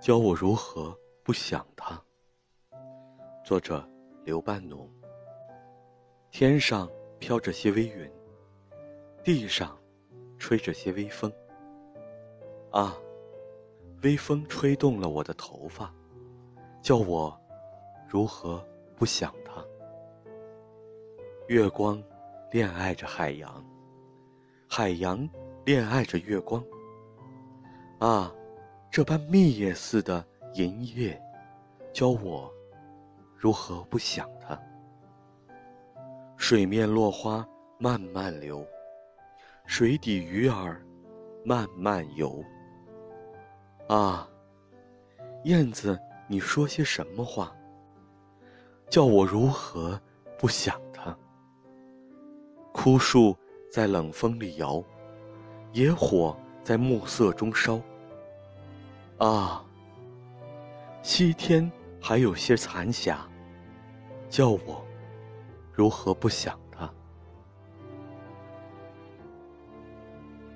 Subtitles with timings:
[0.00, 2.00] 教我如何不想他。
[3.44, 3.86] 作者
[4.24, 4.88] 刘半农。
[6.30, 6.88] 天上
[7.18, 8.08] 飘着些微云，
[9.24, 9.76] 地上
[10.38, 11.32] 吹着些微风。
[12.70, 12.96] 啊，
[14.02, 15.92] 微风吹动了我的头发，
[16.80, 17.36] 叫我
[18.06, 19.64] 如何不想他。
[21.48, 22.00] 月光
[22.52, 23.64] 恋爱着海洋，
[24.68, 25.28] 海洋
[25.64, 26.64] 恋爱着月光。
[27.98, 28.32] 啊。
[28.90, 30.24] 这般蜜叶似的
[30.54, 31.20] 银叶，
[31.92, 32.52] 教我
[33.36, 34.58] 如何不想它。
[36.36, 37.46] 水面落花
[37.78, 38.66] 慢慢流，
[39.66, 40.82] 水底鱼儿
[41.44, 42.42] 慢慢游。
[43.88, 44.28] 啊，
[45.44, 47.54] 燕子，你说些什么话？
[48.88, 50.00] 叫我如何
[50.38, 51.16] 不想它？
[52.72, 53.36] 枯树
[53.70, 54.82] 在冷风里摇，
[55.72, 57.80] 野火在暮色中烧。
[59.18, 59.64] 啊，
[61.02, 63.26] 西天还有些残霞，
[64.28, 64.84] 叫我
[65.72, 66.58] 如何不想？